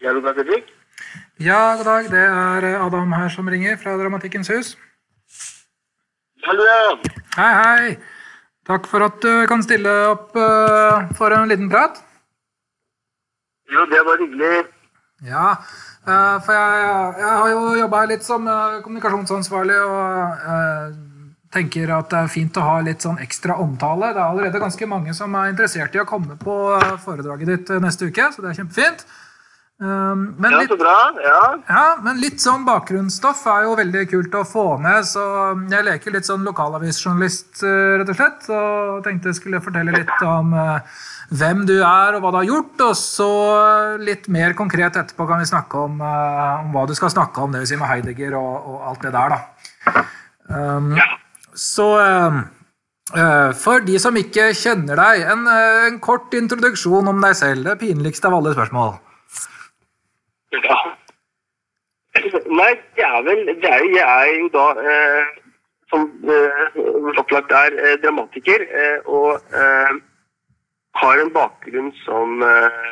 Ja, 0.00 0.12
god 0.12 0.24
dag. 0.24 0.62
Ja, 1.36 1.76
god 1.76 1.84
dag. 1.84 2.06
Det 2.08 2.20
er 2.24 2.66
Adam 2.80 3.12
her 3.12 3.28
som 3.28 3.48
ringer 3.52 3.76
fra 3.76 3.98
Dramatikkens 4.00 4.48
hus. 4.48 4.70
Hallo, 6.46 6.64
ja. 6.64 6.94
Hei, 7.36 7.50
hei. 7.58 7.90
Takk 8.64 8.88
for 8.88 9.04
at 9.04 9.20
du 9.20 9.44
kan 9.50 9.60
stille 9.60 9.92
opp 10.08 10.32
eh, 10.40 11.12
for 11.20 11.36
en 11.36 11.52
liten 11.52 11.68
prat. 11.68 12.00
Jo, 13.68 13.84
det 13.92 14.00
var 14.08 14.24
hyggelig. 14.24 14.64
Ja, 15.28 15.46
eh, 16.08 16.36
for 16.48 16.56
jeg, 16.56 16.90
jeg 17.20 17.36
har 17.42 17.52
jo 17.52 17.62
jobba 17.82 18.04
litt 18.08 18.24
som 18.24 18.48
eh, 18.48 18.80
kommunikasjonsansvarlig 18.86 19.80
og 19.84 20.44
eh, 20.56 21.00
tenker 21.52 21.92
at 21.98 22.08
det 22.08 22.22
er 22.24 22.36
fint 22.40 22.56
å 22.56 22.64
ha 22.64 22.78
litt 22.88 23.04
sånn 23.04 23.20
ekstra 23.20 23.60
omtale. 23.60 24.14
Det 24.14 24.22
er 24.22 24.28
allerede 24.32 24.64
ganske 24.64 24.88
mange 24.88 25.12
som 25.18 25.36
er 25.36 25.52
interessert 25.52 25.92
i 25.92 26.00
å 26.00 26.08
komme 26.08 26.40
på 26.40 26.60
eh, 26.78 26.94
foredraget 27.04 27.52
ditt 27.52 27.74
eh, 27.74 27.84
neste 27.84 28.08
uke, 28.08 28.32
så 28.32 28.40
det 28.40 28.54
er 28.54 28.64
kjempefint. 28.64 29.10
Um, 29.80 30.34
men 30.36 30.52
Ja, 30.52 30.58
litt. 30.60 30.82
Ja. 31.24 31.58
Ja, 31.64 31.84
men 32.04 32.18
litt 32.20 32.42
sånn 32.42 32.66
bakgrunnsstoff 32.66 33.46
er 33.48 33.62
jo 33.64 33.78
veldig 33.78 34.02
kult 34.10 34.34
å 34.36 34.42
få 34.44 34.64
med, 34.76 35.06
så 35.08 35.22
jeg 35.72 35.86
leker 35.86 36.12
litt 36.12 36.28
sånn 36.28 36.44
lokalavisjournalist, 36.44 37.62
eh, 37.64 37.94
rett 37.96 38.12
og 38.12 38.18
slett. 38.18 38.44
Og 38.52 39.00
tenkte 39.06 39.32
jeg 39.32 39.38
skulle 39.40 39.62
fortelle 39.64 39.94
litt 39.96 40.12
om 40.20 40.52
eh, 40.52 41.00
hvem 41.32 41.64
du 41.64 41.78
er 41.78 42.12
og 42.12 42.20
hva 42.20 42.34
du 42.34 42.38
har 42.42 42.50
gjort, 42.50 42.84
og 42.90 42.92
så 43.00 43.30
litt 44.04 44.28
mer 44.28 44.52
konkret 44.58 45.00
etterpå 45.00 45.24
kan 45.32 45.40
vi 45.40 45.48
snakke 45.48 45.86
om, 45.88 45.96
om 46.04 46.76
hva 46.76 46.84
du 46.86 46.92
skal 46.98 47.16
snakke 47.16 47.40
om, 47.40 47.56
det 47.56 47.64
vil 47.64 47.72
si 47.72 47.80
med 47.80 47.88
Heidegger 47.88 48.36
og, 48.36 48.54
og 48.60 48.88
alt 48.92 49.08
det 49.08 49.16
der, 49.16 49.36
da. 49.36 50.06
Um, 50.50 50.96
Ja. 51.00 51.08
så 51.56 51.88
for 53.58 53.80
de 53.82 53.96
som 53.98 54.14
ikke 54.14 54.52
kjenner 54.54 55.00
deg, 55.00 55.24
en, 55.32 55.48
en 55.48 55.96
kort 56.04 56.34
introduksjon 56.36 57.08
om 57.10 57.24
deg 57.24 57.32
selv. 57.34 57.64
Det 57.64 57.80
pinligste 57.80 58.28
av 58.28 58.36
alle 58.36 58.52
spørsmål. 58.52 59.00
Ja. 60.52 60.78
Nei, 62.50 62.72
det 62.96 63.04
er 63.06 63.22
vel 63.22 63.46
det 63.46 63.70
er, 63.70 63.84
Jeg 63.94 64.06
er 64.06 64.38
jo 64.40 64.48
da, 64.54 64.66
eh, 64.92 65.26
som 65.90 66.08
eh, 66.26 66.78
opplagt 67.18 67.52
er, 67.52 67.76
eh, 67.78 67.98
dramatiker. 68.02 68.64
Eh, 68.80 68.98
og 69.06 69.38
eh, 69.54 69.92
har 71.02 71.22
en 71.22 71.32
bakgrunn 71.32 71.92
som 72.04 72.42
eh, 72.42 72.90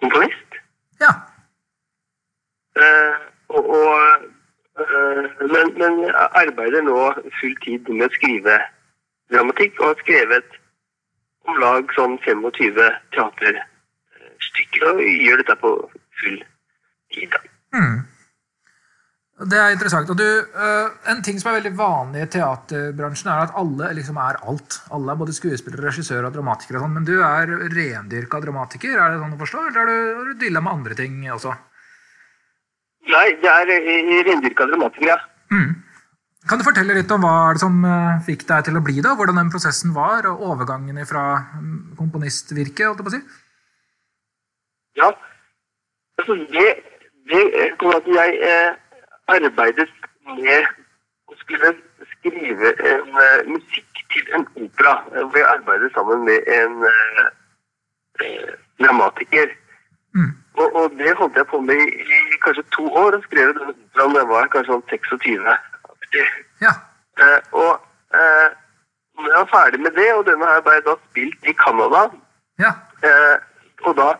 komponist. 0.00 0.58
Ja. 1.00 1.12
Eh, 2.80 3.18
og, 3.48 3.68
og 3.68 3.92
eh, 4.80 5.22
men, 5.52 5.74
men 5.78 6.00
jeg 6.06 6.28
arbeider 6.42 6.82
nå 6.88 7.12
full 7.40 7.56
tid 7.66 7.92
med 7.92 8.08
å 8.08 8.14
skrive 8.16 8.58
dramatikk, 9.32 9.76
og 9.80 9.92
har 9.92 10.00
skrevet 10.00 10.58
om 11.44 11.60
lag 11.60 11.92
sånn 11.96 12.16
25 12.24 12.48
teaterstykker, 13.12 14.88
og 14.88 15.04
gjør 15.04 15.44
dette 15.44 15.60
på 15.60 15.76
full 16.22 16.40
tid. 16.40 16.50
Da. 17.32 17.40
Mm. 17.74 18.02
Det 19.50 19.58
er 19.58 19.72
interessant. 19.74 20.10
Og 20.12 20.18
du, 20.18 20.24
øh, 20.24 20.90
en 21.10 21.22
ting 21.26 21.40
som 21.40 21.50
er 21.50 21.56
veldig 21.58 21.72
vanlig 21.74 22.22
i 22.22 22.28
teaterbransjen, 22.36 23.30
er 23.32 23.48
at 23.48 23.56
alle 23.58 23.90
liksom 23.98 24.18
er 24.22 24.38
alt. 24.46 24.76
Alle 24.94 25.10
er 25.10 25.18
både 25.18 25.34
skuespillere, 25.34 25.88
regissører 25.88 26.28
og 26.28 26.36
dramatikere. 26.36 26.78
og 26.78 26.84
sånn, 26.86 26.94
Men 26.94 27.08
du 27.08 27.16
er 27.18 27.50
rendyrka 27.74 28.40
dramatiker, 28.40 28.94
er 28.94 29.10
det 29.10 29.22
sånn 29.22 29.34
å 29.34 29.40
forstå? 29.42 29.64
Eller 29.66 29.80
har 29.80 29.86
du, 29.90 30.30
du 30.30 30.44
dilla 30.44 30.62
med 30.62 30.72
andre 30.72 30.94
ting 30.94 31.18
også? 31.34 31.54
Nei, 33.10 33.26
jeg 33.42 33.50
er 33.50 33.74
eh, 33.74 34.22
rendyrka 34.30 34.68
dramatiker, 34.70 35.10
ja. 35.10 35.18
Mm. 35.50 35.82
Kan 36.48 36.60
du 36.60 36.64
fortelle 36.64 36.94
litt 36.94 37.12
om 37.14 37.22
hva 37.24 37.34
er 37.48 37.56
det 37.56 37.64
som 37.64 37.84
øh, 37.88 38.22
fikk 38.24 38.46
deg 38.48 38.66
til 38.66 38.78
å 38.78 38.84
bli 38.84 39.00
det? 39.00 39.16
Hvordan 39.18 39.40
den 39.40 39.50
prosessen 39.52 39.94
var, 39.96 40.28
og 40.30 40.46
overgangen 40.46 41.00
fra 41.08 41.24
mm, 41.58 41.94
komponistvirket? 41.98 42.86
holdt 42.86 43.00
jeg 43.00 43.06
på 43.06 43.12
å 43.12 43.16
si? 43.16 43.22
Ja. 45.00 45.10
Altså, 46.20 46.36
det, 46.54 46.68
det 47.30 47.42
kom 47.78 47.94
at 47.96 48.06
jeg 48.06 48.38
eh, 48.50 48.72
arbeidet 49.32 49.90
med 50.26 50.66
å 51.30 51.36
skulle 51.40 51.72
skrive 52.12 52.72
en 52.92 53.20
eh, 53.24 53.46
musikk 53.48 54.02
til 54.12 54.30
en 54.36 54.46
opera. 54.60 54.94
eh, 55.14 55.22
Hvor 55.24 55.38
jeg 55.38 55.50
arbeidet 55.56 55.92
sammen 55.94 56.24
med 56.28 56.48
en 56.58 56.82
eh, 56.90 57.28
eh, 58.24 58.50
dramatiker. 58.80 59.54
Mm. 60.14 60.32
Og, 60.54 60.76
og 60.78 60.98
det 60.98 61.14
holdt 61.18 61.36
jeg 61.36 61.46
på 61.50 61.60
med 61.60 61.80
i, 61.80 62.02
i 62.34 62.42
kanskje 62.44 62.62
to 62.76 62.84
år. 62.92 63.16
og 63.16 63.24
skrev 63.24 63.54
den 63.56 63.72
operaen 63.72 64.14
da 64.14 64.20
jeg 64.20 64.28
var 64.34 64.52
kanskje 64.52 64.72
sånn 64.72 64.84
26. 64.92 65.48
Ja. 66.62 66.74
Eh, 67.22 67.40
og 67.52 67.72
eh, 68.14 68.52
når 69.18 69.30
jeg 69.30 69.40
var 69.40 69.50
ferdig 69.50 69.80
med 69.80 69.96
det, 69.98 70.10
og 70.14 70.26
denne 70.26 70.46
har 70.46 70.62
jeg 70.76 70.86
da 70.86 70.94
spilt 71.08 71.50
i 71.50 71.56
Canada 71.64 72.06
Ja. 72.62 72.70
Eh, 73.02 73.36
og 73.84 73.96
da, 73.98 74.12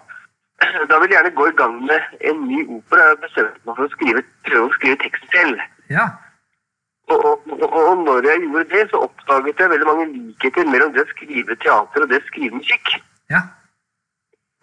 da 0.90 0.98
vil 0.98 1.08
jeg 1.08 1.16
gjerne 1.16 1.36
gå 1.38 1.46
i 1.50 1.56
gang 1.60 1.80
med 1.88 2.20
en 2.30 2.44
ny 2.48 2.60
opera. 2.76 3.08
Jeg 3.10 3.22
bestemte 3.24 3.64
meg 3.64 3.78
for 3.78 3.86
å 3.86 3.94
skrive, 3.94 4.24
prøve 4.48 4.68
å 4.68 4.74
skrive 4.76 5.00
teksten 5.02 5.32
selv. 5.34 5.64
Ja. 5.92 6.06
Og, 7.12 7.24
og, 7.24 7.64
og, 7.68 8.04
når 8.04 8.28
jeg 8.28 8.42
gjorde 8.46 8.68
det, 8.70 8.84
så 8.90 9.02
oppdaget 9.06 9.60
jeg 9.60 9.72
veldig 9.74 9.88
mange 9.90 10.06
likheter 10.12 10.70
mellom 10.72 10.94
det 10.94 11.04
å 11.04 11.10
skrive 11.12 11.56
teater 11.64 12.04
og 12.04 12.12
det 12.12 12.22
å 12.22 12.28
skrive 12.30 12.60
musikk. 12.62 12.94
Ja. 13.32 13.42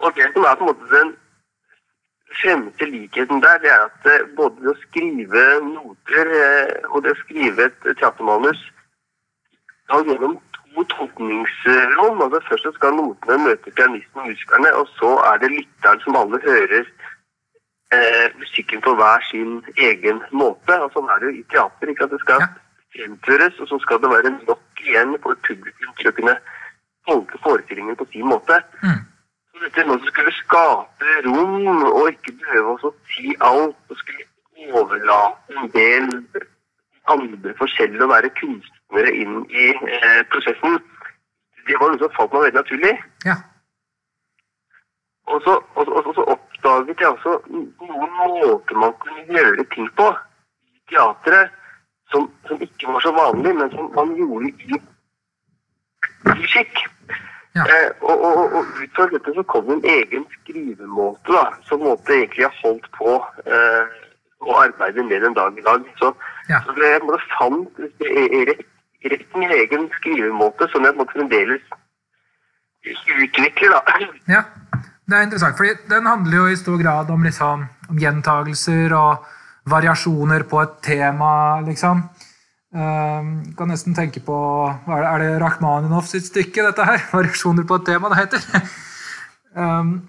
Og 0.01 0.15
det 0.17 0.31
som 0.33 0.47
er 0.49 0.57
på 0.57 0.65
en 0.65 0.71
måte 0.71 0.89
den 0.95 1.11
fremste 2.41 2.87
likheten 2.89 3.43
der, 3.43 3.59
det 3.61 3.71
er 3.71 3.83
at 3.85 4.07
eh, 4.09 4.27
både 4.37 4.63
det 4.63 4.71
å 4.73 4.81
skrive 4.87 5.43
noter 5.67 6.31
eh, 6.39 6.77
og 6.89 7.03
det 7.05 7.13
å 7.13 7.19
skrive 7.21 7.67
et 7.67 7.89
teatermanus 7.99 8.61
da 9.91 9.99
gjennom 10.07 10.37
tolkningsrom. 10.75 12.21
Altså 12.21 12.39
først 12.49 12.67
skal 12.77 12.93
notene 12.95 13.37
møte 13.45 13.71
pianisten 13.77 14.21
og 14.21 14.27
musikerne, 14.31 14.73
og 14.79 14.87
så 14.99 15.11
er 15.31 15.37
det 15.43 15.51
lytteren 15.51 15.99
som 16.05 16.15
alle 16.15 16.39
hører 16.45 16.85
eh, 17.95 18.27
musikken 18.39 18.81
på 18.81 18.95
hver 18.95 19.19
sin 19.31 19.59
egen 19.77 20.21
måte. 20.31 20.79
Og 20.83 20.91
sånn 20.95 21.09
er 21.11 21.19
det 21.19 21.29
jo 21.31 21.37
i 21.39 21.45
teater. 21.53 21.89
ikke 21.89 22.03
at 22.03 22.11
Det 22.11 22.19
skal 22.25 22.39
Ja. 22.41 22.47
fremføres, 22.95 23.59
og 23.59 23.67
så 23.67 23.79
skal 23.79 24.01
det 24.01 24.09
være 24.09 24.31
nok 24.47 24.59
igjen 24.83 25.15
for 25.23 25.35
publikum 25.47 25.93
til 25.99 26.09
å 26.11 26.15
kunne 26.17 26.35
tolke 27.07 27.37
forestillingen 27.43 27.95
på 27.95 28.05
sin 28.11 28.25
måte. 28.27 28.63
Mm. 28.83 28.99
Så 29.51 29.57
dette 29.63 29.85
med 29.87 29.95
å 30.01 30.05
skulle 30.07 30.31
skape 30.31 31.07
rom 31.25 31.83
og 31.83 32.09
ikke 32.11 32.31
behøve 32.41 32.77
å 32.83 32.93
si 33.13 33.35
alt 33.39 33.75
og 33.89 33.97
skulle 33.97 34.25
overlate 34.73 35.55
en 35.57 35.69
del 35.73 36.07
andre 37.09 37.53
forskjellige 37.57 38.03
å 38.05 38.09
være 38.11 38.29
kunstnere 38.37 39.13
inn 39.17 39.45
i 39.49 39.69
eh, 39.73 40.21
prosessen, 40.29 40.77
det 41.67 41.77
var 41.79 41.89
noe 41.93 41.99
som 42.01 42.13
falt 42.17 42.33
meg 42.33 42.41
veldig 42.47 42.59
naturlig. 42.59 42.93
Ja. 43.25 43.35
Og 45.31 45.41
så, 45.45 45.53
og, 45.75 45.85
så- 45.85 45.93
og 46.09 46.15
så 46.15 46.23
oppdaget 46.35 46.99
jeg 46.99 47.07
også 47.09 47.33
noen 47.49 48.13
måter 48.17 48.75
man 48.81 48.93
kunne 48.99 49.25
gjøre 49.37 49.63
ting 49.73 49.89
på 49.95 50.07
i 50.67 50.79
teatret 50.91 51.51
som, 52.11 52.25
som 52.47 52.61
ikke 52.61 52.87
var 52.91 52.99
så 53.05 53.11
vanlig, 53.15 53.53
men 53.55 53.69
som 53.71 53.91
man 53.95 54.15
gjorde 54.17 54.49
i 54.49 54.75
i 54.75 56.33
musikk. 56.41 56.81
Ja. 57.55 57.63
Eh, 57.67 57.89
og, 58.01 58.21
og, 58.23 58.37
og- 58.37 58.53
og 58.55 58.65
ut 58.83 58.95
fra 58.95 59.05
dette 59.11 59.33
så 59.35 59.43
kom 59.43 59.69
en 59.73 59.81
egen 59.83 60.25
skrivemåte 60.37 61.33
da, 61.33 61.45
som 61.67 61.79
måtte 61.83 62.13
egentlig 62.15 62.45
ha 62.47 62.51
holdt 62.61 62.87
på 62.97 63.15
eh, 63.45 63.97
å 64.41 64.55
arbeide 64.63 65.03
med 65.05 65.21
den 65.21 65.33
dag 65.37 65.57
i 65.57 65.61
dag. 65.65 65.83
Så, 65.99 66.13
Ja. 66.49 66.61
så 66.65 66.73
det, 66.75 66.89
jeg 66.95 67.01
måtte 67.05 67.21
fant 67.37 67.79
rett, 67.79 68.65
rett 69.11 69.35
min 69.37 69.51
egen 69.51 69.89
skrivemåte, 69.99 70.67
som 70.71 70.83
jeg 70.85 70.95
måtte 70.97 71.13
fremdeles 71.17 71.61
utvikle. 72.85 73.69
da. 73.69 73.81
Ja, 74.27 74.43
det 75.07 75.17
er 75.17 75.27
interessant, 75.27 75.57
for 75.57 75.65
den 75.89 76.05
handler 76.09 76.37
jo 76.37 76.47
i 76.49 76.57
stor 76.59 76.77
grad 76.81 77.09
om, 77.13 77.23
liksom, 77.23 77.67
om 77.89 77.97
gjentagelser 78.01 78.93
og 78.97 79.25
variasjoner 79.69 80.43
på 80.49 80.61
et 80.63 80.77
tema, 80.81 81.61
liksom. 81.65 82.05
Um, 82.71 83.31
kan 83.59 83.67
nesten 83.67 83.91
tenke 83.91 84.21
på 84.23 84.33
Er 84.87 85.01
det, 85.03 85.07
er 85.09 85.17
det 85.19 85.41
Rakhmaninov 85.41 86.05
sitt 86.07 86.23
stykke, 86.29 86.63
dette 86.69 86.85
her? 86.87 87.01
'Variasjoner 87.11 87.65
på 87.67 87.75
et 87.75 87.83
tema', 87.89 88.09
det 88.09 88.19
heter. 88.21 88.61
um, 89.55 90.07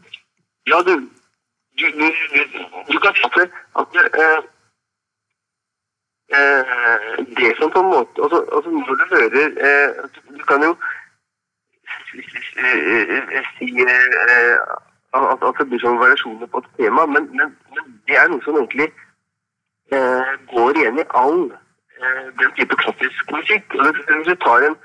Ja, 0.71 0.79
du, 0.87 1.09
du, 1.83 2.07
du, 2.35 2.43
du, 2.93 2.99
kan 3.05 3.15
si 3.15 3.25
at, 3.29 3.39
at 3.81 3.97
eh, 4.25 4.41
eh, 6.39 7.25
det 7.39 7.53
som 7.59 7.71
på 7.71 7.81
en 7.81 7.91
måte 7.95 8.23
altså, 8.23 8.39
altså 8.57 8.71
Når 8.71 8.95
du 9.01 9.05
hører 9.15 9.49
eh, 9.67 9.89
Du 10.39 10.45
kan 10.51 10.63
jo 10.63 10.73
eh, 12.59 13.17
eh, 13.39 13.45
si 13.59 13.69
eh, 13.87 14.57
at, 15.13 15.43
at 15.49 15.59
det 15.59 15.69
blir 15.69 15.83
sånn 15.83 16.01
variasjoner 16.01 16.49
på 16.49 16.63
et 16.63 16.71
tema, 16.79 17.05
men, 17.07 17.27
men, 17.37 17.51
men 17.75 17.91
det 18.09 18.17
er 18.17 18.31
noe 18.33 18.41
som 18.47 18.57
egentlig 18.57 18.89
eh, 19.93 20.31
går 20.55 20.79
igjen 20.79 21.03
i 21.03 21.11
all 21.23 21.43
den 22.39 22.55
type 22.57 22.75
klassisk 22.81 23.29
musikk. 23.31 23.77
Hvis 23.77 24.27
du 24.27 24.33
tar 24.41 24.65
en 24.67 24.79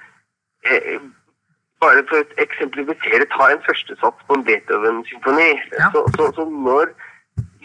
bare 1.84 2.04
for 2.10 2.24
å 2.24 2.28
eksemplifisere, 2.44 3.26
ta 3.36 3.52
en 3.54 3.62
førstesats 3.68 4.26
på 4.28 4.34
en 4.38 4.44
Beethoven-symfoni. 4.48 5.50
Ja. 5.78 5.92
Så, 5.94 6.04
så, 6.18 6.32
så 6.38 6.46
når, 6.50 6.94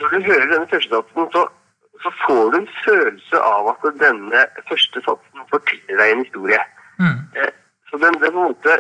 når 0.00 0.08
du 0.16 0.18
hører 0.28 0.46
denne 0.52 0.68
førstesatsen, 0.72 1.30
så, 1.32 1.46
så 2.02 2.12
får 2.26 2.50
du 2.52 2.58
en 2.60 2.68
følelse 2.84 3.40
av 3.46 3.70
at 3.72 3.88
denne 4.02 4.44
førstesatsen 4.68 5.48
forteller 5.54 6.02
deg 6.02 6.12
en 6.16 6.24
historie. 6.26 6.60
mm, 7.00 7.18
Eh, 7.40 7.50
Så 7.90 7.98
den, 8.00 8.14
den 8.20 8.32
på 8.32 8.40
en 8.40 8.52
måte 8.52 8.74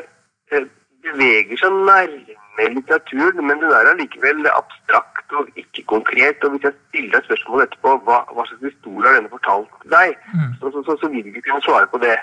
eh, 0.52 0.64
beveger 1.04 1.56
seg 1.60 1.72
nærme 1.88 2.68
litteraturen, 2.76 3.40
men 3.46 3.60
den 3.60 3.72
er 3.72 3.90
allikevel 3.90 4.46
abstrakt 4.52 5.32
og 5.36 5.48
ikke 5.56 5.82
konkret. 5.88 6.44
Og 6.44 6.54
hvis 6.54 6.64
jeg 6.68 6.74
stiller 6.88 7.16
deg 7.18 7.26
spørsmål 7.28 7.64
etterpå 7.66 7.92
hva, 8.06 8.18
hva 8.32 8.44
slags 8.48 8.64
historie 8.68 9.08
har 9.08 9.16
denne 9.20 9.32
fortalt 9.32 9.88
deg, 9.92 10.16
Mm. 10.32 10.52
så, 10.60 10.70
så, 10.72 10.82
så, 10.86 10.96
så 11.02 11.08
vil 11.12 11.28
du 11.34 11.40
kunne 11.40 11.60
svare 11.64 11.86
på 11.92 11.98
det. 12.04 12.16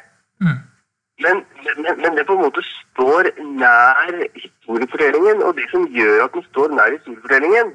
Men, 1.24 1.44
men, 1.83 2.01
men 2.01 2.18
det 2.18 2.25
på 2.27 2.36
en 2.38 2.45
måte 2.45 2.63
står 2.63 3.31
nær 3.60 4.12
historiefortellingen, 4.36 5.44
og 5.44 5.56
det 5.57 5.68
som 5.71 5.88
gjør 5.92 6.24
at 6.25 6.36
den 6.36 6.45
står 6.50 6.75
nær 6.77 6.94
historiefortellingen, 6.95 7.74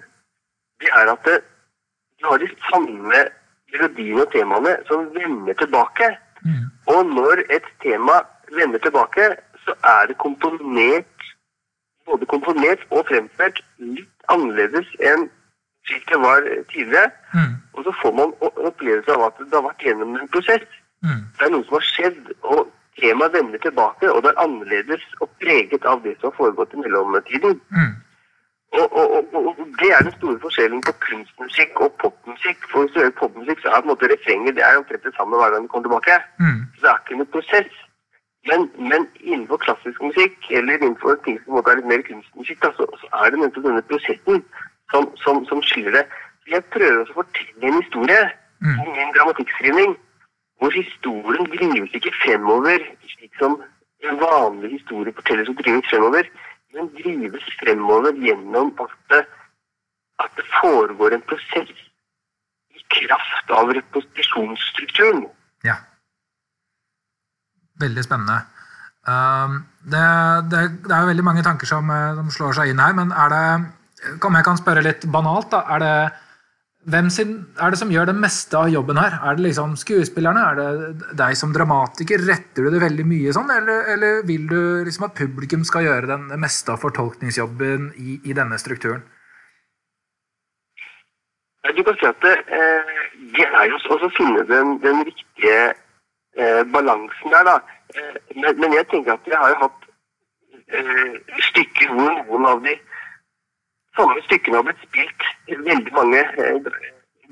det 0.80 0.92
er 1.00 1.12
at 1.12 1.26
det, 1.28 1.38
du 2.20 2.26
har 2.30 2.38
de 2.40 2.48
samme 2.70 3.24
melodiene 3.72 4.22
og 4.24 4.32
temaene 4.32 4.76
som 4.88 5.08
vender 5.16 5.58
tilbake. 5.60 6.08
Mm. 6.44 6.64
Og 6.94 7.00
når 7.16 7.44
et 7.56 7.68
tema 7.84 8.22
vender 8.56 8.78
tilbake, 8.78 9.28
så 9.64 9.76
er 9.84 10.06
det 10.08 10.18
komponert, 10.18 11.28
både 12.06 12.26
komponert 12.26 12.80
og 12.90 13.06
fremført 13.08 13.60
litt 13.78 14.28
annerledes 14.32 14.88
enn 15.00 15.28
slik 15.86 16.08
det 16.08 16.20
var 16.20 16.40
tidligere. 16.72 17.10
Mm. 17.34 17.54
Og 17.72 17.84
så 17.84 17.92
får 18.02 18.12
man 18.20 18.32
opplevelse 18.40 19.12
av 19.12 19.26
at 19.28 19.40
det 19.40 19.52
har 19.52 19.66
vært 19.68 19.84
gjennom 19.84 20.16
en 20.16 20.32
prosess. 20.32 20.64
Mm. 21.04 21.22
Det 21.36 21.46
er 21.46 21.52
noe 21.52 21.66
som 21.66 21.76
har 21.78 21.86
skjedd, 21.90 22.32
og 22.42 22.70
temaet 23.00 23.32
vender 23.36 23.58
tilbake, 23.58 24.12
og 24.12 24.22
det 24.22 24.30
er 24.30 24.42
annerledes 24.44 25.04
og 25.20 25.30
preget 25.42 25.84
av 25.92 26.02
det 26.04 26.14
som 26.18 26.30
har 26.30 26.36
foregått 26.40 26.74
i 26.74 26.82
mellomtiden. 26.82 27.60
Mm. 27.76 27.94
Og, 28.78 28.86
og, 28.98 29.06
og, 29.14 29.46
og 29.48 29.66
det 29.80 29.90
er 29.94 30.02
den 30.02 30.14
store 30.18 30.38
forskjellen 30.42 30.82
på 30.86 30.92
kunstmusikk 31.06 31.80
og 31.84 31.92
popmusikk. 32.02 32.58
For 32.70 32.82
hvis 32.82 32.92
du 32.94 33.00
hører 33.00 33.18
popmusikk, 33.20 33.62
så 33.62 33.68
er 33.70 33.80
på 33.80 33.86
en 33.86 33.92
måte 33.92 34.10
refrenget 34.10 34.56
det 34.56 34.64
er 34.66 34.80
omtrent 34.80 35.06
det 35.06 35.14
samme 35.18 35.38
hver 35.38 35.52
gang 35.54 35.66
du 35.66 35.70
kommer 35.70 35.86
tilbake. 35.88 36.16
Mm. 36.42 36.60
Så 36.74 36.80
det 36.82 36.90
er 36.90 37.02
ikke 37.02 37.18
noen 37.20 37.32
prosess. 37.36 37.74
Men, 38.50 38.66
men 38.90 39.06
innenfor 39.20 39.62
klassisk 39.64 40.02
musikk, 40.02 40.38
eller 40.50 40.74
innenfor 40.82 41.20
ting 41.24 41.38
som 41.44 41.60
er 41.60 41.78
litt 41.78 41.90
mer 41.92 42.02
kunstmusikk, 42.08 42.58
da, 42.64 42.72
så, 42.78 42.88
så 43.00 43.12
er 43.22 43.30
det 43.30 43.40
nettopp 43.40 43.68
denne 43.70 43.84
prosessen 43.90 44.42
som, 44.92 45.06
som, 45.22 45.44
som 45.50 45.62
skiller 45.70 46.00
det. 46.00 46.04
Jeg 46.50 46.66
prøver 46.74 47.06
å 47.06 47.14
fortelle 47.22 47.70
en 47.70 47.78
historie 47.80 48.24
Mm. 48.64 48.78
i 48.80 48.90
min 48.96 49.10
dramatikksskrivning, 49.16 49.90
hvor 50.60 50.74
historien 50.74 51.48
drives 51.52 51.94
ikke 51.98 52.12
fremover 52.22 52.82
slik 53.14 53.32
som 53.40 53.56
en 54.04 54.20
vanlig 54.20 54.74
historie 54.78 55.14
forteller 55.16 55.48
som 55.48 55.56
drives 55.58 55.88
fremover, 55.90 56.28
men 56.74 56.90
drives 56.98 57.46
fremover 57.60 58.12
gjennom 58.26 58.72
at 58.84 58.94
det, 59.12 59.22
at 60.24 60.30
det 60.38 60.46
foregår 60.60 61.16
en 61.16 61.26
prosess 61.30 61.72
i 62.74 62.82
kraft 62.96 63.54
av 63.58 63.72
reposisjonsstrukturen. 63.78 65.24
Ja. 65.64 65.78
Veldig 67.80 68.04
spennende. 68.04 68.42
Um, 69.04 69.64
det, 69.84 70.04
det, 70.50 70.60
det 70.84 70.92
er 70.92 71.00
jo 71.04 71.12
veldig 71.12 71.24
mange 71.26 71.42
tanker 71.44 71.68
som, 71.68 71.90
eh, 71.92 72.14
som 72.16 72.30
slår 72.32 72.54
seg 72.56 72.70
inn 72.72 72.80
her, 72.80 72.94
men 72.96 73.10
er 73.12 73.32
det 73.34 73.46
Om 74.24 74.36
jeg 74.36 74.44
kan 74.44 74.58
spørre 74.60 74.84
litt 74.84 75.04
banalt, 75.08 75.48
da. 75.52 75.62
Er 75.72 75.80
det, 75.80 75.92
hvem 76.84 77.08
sin, 77.10 77.32
er 77.56 77.72
det 77.72 77.78
som 77.80 77.92
gjør 77.92 78.10
det 78.10 78.16
meste 78.18 78.58
av 78.58 78.68
jobben 78.68 78.98
her? 79.00 79.16
Er 79.24 79.38
det 79.38 79.46
liksom 79.46 79.72
skuespillerne? 79.80 80.42
Er 80.44 80.58
det 80.58 81.14
deg 81.16 81.36
som 81.38 81.52
dramatiker? 81.54 82.20
Retter 82.28 82.66
du 82.66 82.74
det 82.74 82.82
veldig 82.82 83.06
mye 83.08 83.32
sånn, 83.32 83.48
eller, 83.54 83.88
eller 83.94 84.20
vil 84.28 84.44
du 84.50 84.60
liksom 84.84 85.06
at 85.08 85.16
publikum 85.16 85.64
skal 85.64 85.86
gjøre 85.86 86.10
den, 86.10 86.28
det 86.32 86.40
meste 86.42 86.74
av 86.74 86.82
fortolkningsjobben 86.84 87.92
i, 87.96 88.18
i 88.28 88.36
denne 88.36 88.60
strukturen? 88.60 89.04
Du 91.64 91.80
kan 91.86 91.96
si 91.96 92.04
at 92.10 92.20
det, 92.20 92.34
eh, 92.52 92.94
det 93.38 93.48
er 93.48 93.70
jo 93.70 93.80
også 93.80 94.10
å 94.10 94.12
finne 94.18 94.44
den, 94.50 94.76
den 94.84 95.00
riktige 95.08 95.60
eh, 96.36 96.62
balansen 96.74 97.32
der, 97.32 97.48
da. 97.48 97.56
Eh, 97.96 98.18
men, 98.36 98.60
men 98.60 98.76
jeg 98.76 98.90
tenker 98.92 99.16
at 99.16 99.32
jeg 99.32 99.40
har 99.40 99.54
jo 99.54 99.62
hatt 99.64 99.80
stykker 101.44 101.90
hvor 101.92 102.12
noen 102.12 102.46
av 102.48 102.62
de 102.64 102.72
samme 103.96 104.22
stykkene 104.26 104.60
har 104.60 104.66
blitt 104.68 104.84
spilt 104.88 105.26
veldig 105.68 105.94
mange 105.94 106.20
eh, 106.20 106.68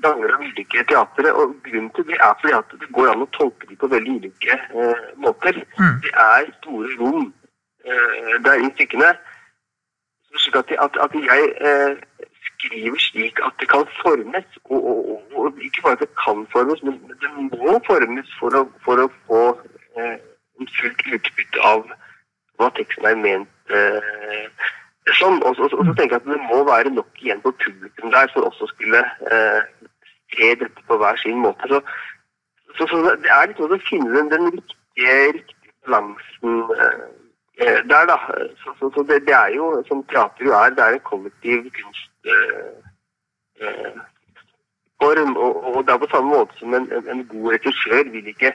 ganger 0.03 0.33
av 0.35 0.43
ulike 0.47 0.85
teatre. 0.89 1.33
Og 1.33 1.55
grunnen 1.65 1.91
til 1.95 2.07
det 2.09 2.19
er 2.19 2.33
fordi 2.41 2.57
at 2.57 2.75
det 2.81 2.89
går 2.97 3.11
an 3.13 3.25
å 3.25 3.29
tolke 3.37 3.69
dem 3.69 3.79
på 3.81 3.91
veldig 3.93 4.17
ulike 4.19 4.57
eh, 4.57 5.05
måter. 5.25 5.61
Mm. 5.79 6.01
Det 6.05 6.13
er 6.25 6.51
store 6.59 6.91
rom 6.99 7.29
eh, 7.85 8.35
der 8.47 8.65
i 8.65 8.71
stykkene. 8.75 9.13
Slik 10.33 10.55
at, 10.63 10.71
at, 10.81 10.95
at 10.97 11.13
jeg 11.13 11.49
eh, 11.61 12.29
skriver 12.63 12.99
slik 12.99 13.39
at 13.45 13.53
det 13.59 13.69
kan 13.69 13.83
formes, 14.01 14.59
og, 14.63 14.79
og, 14.91 14.99
og, 15.11 15.21
og 15.39 15.65
ikke 15.67 15.83
bare 15.83 15.97
at 15.99 16.05
det 16.05 16.13
kan 16.25 16.45
formes, 16.53 16.83
men 16.83 16.95
det 17.21 17.29
må 17.37 17.75
formes 17.87 18.29
for 18.39 18.55
å, 18.57 18.63
for 18.85 19.03
å 19.03 19.09
få 19.27 19.41
eh, 19.99 20.15
fullt 20.79 21.03
utbytte 21.17 21.67
av 21.67 21.85
hva 22.57 22.69
teksten 22.77 23.09
er 23.09 23.19
ment 23.19 23.73
eh, 23.73 24.71
som. 25.11 25.41
Og, 25.43 25.55
så- 25.55 25.63
og, 25.63 25.85
så- 25.85 25.95
tenker 25.97 26.15
jeg 26.15 26.21
at 26.21 26.25
det 26.25 26.41
må 26.51 26.63
være 26.63 26.89
nok 26.93 27.09
igjen 27.21 27.41
på 27.41 27.51
publikum 27.65 28.11
der 28.11 28.27
for 28.33 28.41
også 28.49 28.63
å 28.67 28.71
skulle 28.73 29.01
eh, 29.31 29.61
se 30.35 30.55
dette 30.61 30.81
på 30.87 30.97
hver 30.97 31.17
sin 31.23 31.37
måte. 31.43 31.67
Så, 31.67 31.81
så, 32.77 32.87
så 32.87 33.01
det 33.23 33.29
er 33.31 33.47
litt 33.47 33.57
sånn 33.61 33.75
å 33.75 33.81
finne 33.89 34.15
den, 34.15 34.29
den 34.31 34.47
riktige, 34.55 35.17
riktige 35.33 35.73
balansen 35.85 36.55
eh, 36.79 37.03
eh, 37.67 37.79
der, 37.91 38.05
da. 38.09 38.17
Så 38.79 39.03
det, 39.07 39.25
det 39.27 39.35
er 39.35 39.51
jo, 39.57 39.83
som 39.87 40.03
teater 40.13 40.45
jo 40.45 40.55
er, 40.57 40.69
det 40.77 40.83
er 40.87 40.97
en 40.97 41.05
kollektiv 41.11 41.67
kunstform. 41.77 42.81
Eh, 43.59 43.67
eh, 43.67 44.01
og, 45.03 45.55
og 45.75 45.81
det 45.85 45.93
er 45.93 45.97
på 45.99 46.07
samme 46.13 46.29
måte 46.31 46.55
som 46.59 46.73
en, 46.73 46.85
en, 46.95 47.07
en 47.11 47.25
god 47.27 47.49
regissør 47.57 48.07
vil 48.11 48.27
ikke 48.31 48.53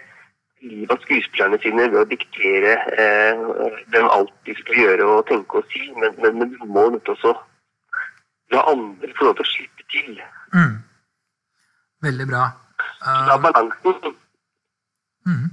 livet 0.63 0.91
av 0.91 1.03
skuespillerne 1.05 1.59
sine 1.63 1.87
ved 1.93 2.01
å 2.01 2.09
diktere 2.09 2.75
eh, 2.99 3.43
dem 3.95 4.09
alt 4.11 4.33
de 4.49 4.55
skal 4.59 4.81
gjøre 4.83 5.07
og 5.07 5.27
tenke 5.31 5.61
og 5.61 5.73
si, 5.73 5.89
men, 6.01 6.17
men, 6.23 6.39
men 6.41 6.55
du 6.55 6.65
må 6.67 6.89
nødt 6.91 7.05
til 7.07 7.15
også 7.17 7.35
la 8.53 8.65
andre 8.73 9.13
få 9.19 9.29
lov 9.29 9.37
til 9.39 9.47
å 9.47 9.51
slippe 9.53 9.87
til. 9.93 10.23
Mm. 10.55 10.79
Veldig 12.07 12.27
bra. 12.31 12.45
Så 13.03 13.17
det 13.29 13.35
er 13.35 13.43
balansen. 13.45 14.15
Mm. 15.29 15.49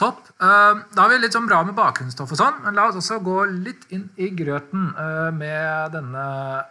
Topp. 0.00 0.18
Eh, 0.40 0.74
Da 0.94 1.02
har 1.02 1.10
vi 1.12 1.18
litt 1.20 1.34
sånn 1.36 1.46
bra 1.46 1.60
med 1.66 1.76
bakgrunnsstoff 1.76 2.32
og 2.32 2.38
sånn, 2.40 2.60
men 2.64 2.74
la 2.74 2.86
oss 2.88 2.96
også 2.96 3.18
gå 3.22 3.36
litt 3.52 3.84
inn 3.92 4.08
i 4.16 4.30
grøten 4.32 4.88
eh, 4.96 5.28
med 5.36 5.92
denne 5.92 6.24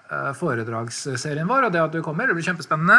eh, 0.09 0.31
foredragsserien 0.39 1.47
vår 1.49 1.67
og 1.69 1.75
det 1.75 1.83
at 1.83 1.93
du 1.93 2.01
kommer. 2.01 2.27
Det 2.27 2.35
blir 2.35 2.47
kjempespennende. 2.49 2.97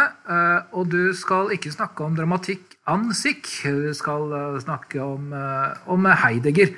Og 0.79 0.89
du 0.93 1.13
skal 1.17 1.51
ikke 1.55 1.75
snakke 1.75 2.07
om 2.07 2.15
dramatikk 2.17 2.79
an 2.87 3.11
sikk. 3.17 3.51
Du 3.67 3.93
skal 3.95 4.31
snakke 4.63 5.03
om, 5.03 5.33
om 5.91 6.07
Heidegger. 6.07 6.73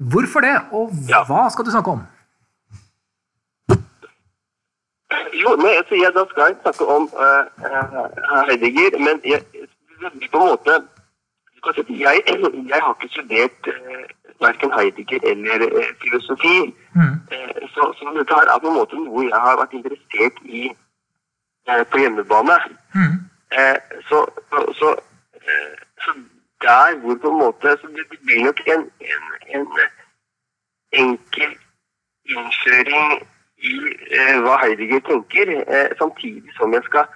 Hvorfor 0.00 0.44
det, 0.44 0.56
og 0.72 0.92
hva 1.06 1.46
skal 1.52 1.66
du 1.66 1.70
snakke 1.72 1.94
om? 1.94 2.06
Jo, 5.40 5.54
altså, 5.56 5.96
jeg, 5.96 6.12
da 6.14 6.24
skal 6.30 6.50
jeg 6.50 6.56
snakke 6.62 6.86
om 6.98 7.08
Heidegger, 8.50 8.98
men 8.98 9.20
jeg, 9.24 9.44
på 10.00 10.40
en 10.40 10.50
måte 10.50 10.80
du 10.80 10.80
kan 10.80 10.86
si 10.86 10.86
at 10.86 11.49
jeg, 11.88 12.22
jeg 12.72 12.80
har 12.82 12.94
ikke 12.94 13.12
studert 13.14 13.68
eh, 13.72 14.04
verken 14.40 14.72
Heidegger 14.76 15.20
eller 15.32 15.60
eh, 15.80 15.92
filosofi. 16.02 16.74
Mm. 16.94 17.16
Eh, 17.32 17.62
så, 17.74 17.82
så 17.96 18.12
dette 18.18 18.34
her 18.34 18.48
er 18.54 18.58
på 18.62 18.68
en 18.68 18.78
måte 18.80 18.96
noe 18.96 19.24
jeg 19.28 19.40
har 19.46 19.60
vært 19.60 19.76
interessert 19.78 20.36
i 20.44 20.62
eh, 21.68 21.84
på 21.90 22.02
hjemmebane. 22.02 22.56
Mm. 22.94 23.16
Eh, 23.58 23.78
så, 24.08 24.18
så, 24.50 24.58
så, 24.80 24.88
eh, 25.34 25.74
så 26.02 26.16
der 26.66 26.98
hvor 27.00 27.14
på 27.22 27.28
en 27.32 27.38
måte 27.44 27.76
så 27.80 27.86
det, 27.96 28.18
blir 28.24 28.44
nok 28.44 28.60
en, 28.66 28.82
en, 29.12 29.24
en 29.54 29.66
enkel 30.92 31.52
innføring 32.30 33.22
i 33.70 33.72
eh, 34.16 34.36
hva 34.44 34.56
Heidegger 34.62 35.00
tenker, 35.08 35.56
eh, 35.60 35.88
samtidig 35.98 36.52
som 36.56 36.72
jeg 36.72 36.84
skal 36.88 37.06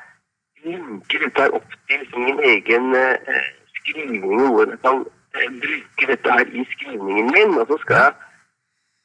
linke 0.65 1.21
dette 1.25 1.51
opp 1.57 1.77
til 1.89 2.19
min 2.27 2.41
egen 2.53 2.95
eh, 2.97 3.53
skrivning, 3.85 4.47
hvor 4.51 4.67
jeg 4.69 4.79
kan 4.85 5.05
eh, 5.37 5.51
bruke 5.65 6.11
dette 6.13 6.37
her 6.39 6.53
i 6.61 6.67
skrivningen 6.73 7.33
min. 7.37 7.59
Og 7.61 7.67
så 7.71 7.79
skal 7.85 8.01
jeg 8.03 8.13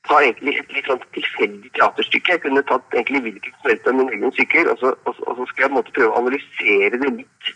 ta 0.10 0.20
egentlig 0.24 0.58
et 0.60 0.76
litt 0.76 0.90
sånn 0.90 1.02
tilfeldig 1.16 1.72
teaterstykke. 1.78 2.36
Jeg 2.36 2.44
kunne 2.46 2.66
tatt 2.72 2.98
egentlig 2.98 3.24
hvilket 3.28 3.56
som 3.56 3.72
helst 3.72 3.90
av 3.90 3.98
mine 4.00 4.16
egne 4.18 4.32
stykker, 4.36 4.70
og 4.74 4.84
så, 4.84 4.94
og, 5.06 5.24
og 5.28 5.42
så 5.42 5.50
skal 5.52 5.68
jeg 5.68 5.76
måte 5.78 5.96
prøve 5.98 6.14
å 6.14 6.22
analysere 6.24 7.02
det 7.02 7.16
litt 7.18 7.52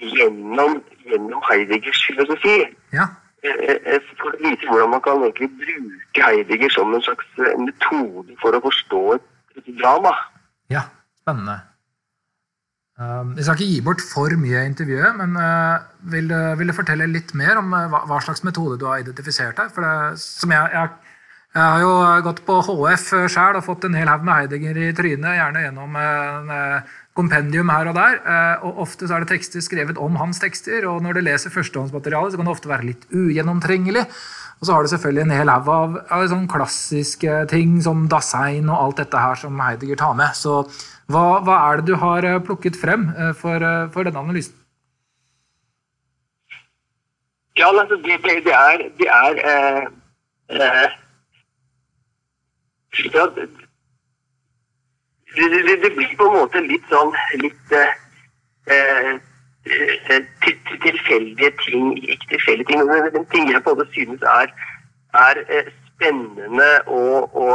gjennom, 0.00 0.78
gjennom 1.08 1.42
Heideggers 1.50 2.04
filosofi. 2.08 2.60
Ja. 2.96 3.08
Eh, 3.44 3.76
eh, 3.94 4.12
For 4.20 4.34
å 4.34 4.40
vise 4.42 4.68
hvordan 4.68 4.94
man 4.94 5.02
kan 5.04 5.24
egentlig 5.24 5.50
bruke 5.60 6.28
Heidegger 6.28 6.72
som 6.72 6.94
en 6.94 7.04
slags 7.04 7.28
metode 7.60 8.36
for 8.42 8.56
å 8.56 8.62
forstå 8.64 9.02
et, 9.16 9.26
et 9.60 9.74
drama. 9.80 10.12
Ja, 10.72 10.86
spennende. 11.22 11.60
Um, 13.00 13.30
vi 13.32 13.44
skal 13.46 13.56
ikke 13.56 13.66
gi 13.70 13.84
bort 13.84 14.02
for 14.04 14.34
mye 14.36 14.60
i 14.60 14.68
intervjuet, 14.68 15.14
men 15.16 15.32
uh, 15.40 15.80
vil, 16.12 16.26
vil 16.60 16.68
du 16.68 16.76
fortelle 16.76 17.06
litt 17.08 17.30
mer 17.38 17.56
om 17.56 17.72
uh, 17.72 17.86
hva, 17.88 18.18
slags 18.20 18.44
metode 18.44 18.76
du 18.76 18.84
har 18.90 19.00
identifisert 19.00 19.56
her? 19.56 19.70
For 19.72 19.86
det, 19.86 20.20
som 20.20 20.52
jeg, 20.52 20.68
jeg, 20.74 21.14
jeg 21.56 21.62
har 21.64 21.80
jo 21.80 21.94
gått 22.26 22.42
på 22.44 22.58
HF 22.66 23.06
sjøl 23.32 23.56
og 23.56 23.64
fått 23.64 23.86
en 23.88 23.96
hel 23.96 24.10
haug 24.12 24.26
med 24.28 24.36
Heidegger 24.36 24.82
i 24.84 24.90
trynet, 24.98 25.38
gjerne 25.38 25.62
gjennom 25.64 25.96
en 26.02 26.52
kompendium 27.16 27.72
her 27.72 27.88
og 27.90 27.96
der. 27.96 28.20
Og 28.68 28.84
Ofte 28.84 29.08
så 29.08 29.16
er 29.16 29.24
det 29.24 29.32
tekster 29.32 29.64
skrevet 29.64 29.98
om 29.98 30.20
hans 30.20 30.38
tekster, 30.44 30.84
og 30.86 31.00
når 31.02 31.16
du 31.16 31.24
leser 31.24 31.56
førstehåndsmaterialet, 31.56 32.36
så 32.36 32.38
kan 32.38 32.46
det 32.46 32.54
ofte 32.54 32.70
være 32.70 32.86
litt 32.92 33.08
ugjennomtrengelig. 33.10 34.04
Og 34.60 34.68
så 34.68 34.76
har 34.76 34.84
du 34.84 34.92
selvfølgelig 34.92 35.24
en 35.24 35.34
hel 35.40 35.50
haug 35.50 35.72
av, 35.72 35.98
av 36.12 36.28
sånn 36.28 36.46
klassiske 36.52 37.42
ting 37.50 37.78
som 37.82 38.04
Dasein 38.12 38.68
og 38.68 38.76
alt 38.76 39.02
dette 39.02 39.24
her 39.24 39.40
som 39.40 39.58
Heidegger 39.64 39.98
tar 40.04 40.14
med. 40.20 40.36
Så 40.36 40.60
hva, 41.12 41.24
hva 41.44 41.56
er 41.70 41.80
det 41.80 41.90
du 41.90 41.96
har 42.00 42.26
eh, 42.26 42.42
plukket 42.46 42.76
frem 42.80 43.02
eh, 43.16 43.32
for, 43.36 43.62
eh, 43.62 43.88
for 43.94 44.06
denne 44.06 44.22
analysen? 44.22 44.56
Ja, 47.58 47.68
altså, 47.68 47.96
det, 47.96 48.22
det, 48.24 48.44
det 48.44 48.54
er, 48.54 48.78
det 48.98 49.08
er 49.08 49.32
eh, 49.50 49.82
eh, 50.48 50.90
ja, 53.14 53.24
det, 53.34 53.48
blir 55.96 56.16
på 56.18 56.24
en 56.28 56.36
måte 56.38 56.58
litt 56.66 56.86
sånn 56.90 57.12
litt 57.42 57.68
eh, 57.76 57.92
til, 59.66 60.56
tilfeldige 60.82 61.50
ting, 61.64 61.84
ikke 61.98 62.26
tilfeldige 62.32 62.68
ting, 62.70 62.80
men 62.88 63.26
ting 63.34 63.44
jeg 63.52 63.62
på 63.62 63.70
måte 63.74 63.86
synes 63.94 64.22
er, 64.34 64.48
er 65.26 65.34
spennende 65.90 66.70
og, 66.86 67.18
og 67.36 67.54